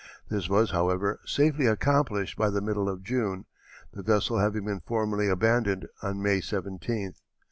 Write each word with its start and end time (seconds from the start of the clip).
This 0.29 0.49
was, 0.49 0.71
however, 0.71 1.19
safely 1.27 1.67
accomplished 1.67 2.35
by 2.35 2.49
the 2.49 2.59
middle 2.59 2.89
of 2.89 3.03
June, 3.03 3.45
the 3.93 4.01
vessel 4.01 4.39
having 4.39 4.65
been 4.65 4.79
formally 4.79 5.27
abandoned 5.29 5.85
on 6.01 6.23
May 6.23 6.39
17th. 6.39 7.19